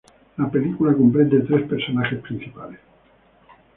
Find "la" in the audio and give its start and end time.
0.37-0.49